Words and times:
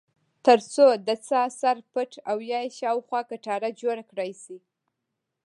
ترڅو 0.45 0.87
د 1.07 1.09
څاه 1.27 1.47
سر 1.59 1.77
پټ 1.91 2.11
او 2.29 2.37
یا 2.51 2.59
یې 2.65 2.71
خواوشا 2.77 3.19
کټاره 3.29 3.69
جوړه 3.81 4.03
کړای 4.11 4.31
شي. 4.43 4.57